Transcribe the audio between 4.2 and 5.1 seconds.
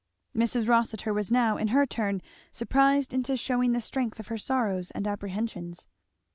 her sorrows and